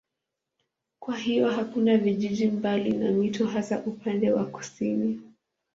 [0.99, 5.21] Kwa hiyo hakuna vijiji mbali na mito hasa upande wa kusini.